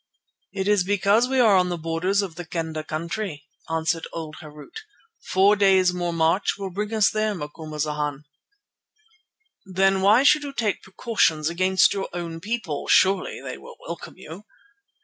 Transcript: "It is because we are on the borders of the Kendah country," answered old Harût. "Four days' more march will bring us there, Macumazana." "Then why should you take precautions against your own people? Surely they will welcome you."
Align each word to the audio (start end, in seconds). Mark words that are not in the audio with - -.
"It 0.51 0.67
is 0.67 0.83
because 0.83 1.29
we 1.29 1.39
are 1.39 1.55
on 1.55 1.69
the 1.69 1.77
borders 1.77 2.23
of 2.23 2.33
the 2.33 2.43
Kendah 2.43 2.85
country," 2.87 3.43
answered 3.69 4.07
old 4.11 4.37
Harût. 4.41 4.77
"Four 5.29 5.55
days' 5.55 5.93
more 5.93 6.11
march 6.11 6.57
will 6.57 6.71
bring 6.71 6.91
us 6.91 7.11
there, 7.11 7.35
Macumazana." 7.35 8.23
"Then 9.63 10.01
why 10.01 10.23
should 10.23 10.41
you 10.41 10.53
take 10.53 10.81
precautions 10.81 11.49
against 11.51 11.93
your 11.93 12.09
own 12.13 12.39
people? 12.39 12.87
Surely 12.87 13.41
they 13.43 13.59
will 13.59 13.75
welcome 13.87 14.17
you." 14.17 14.45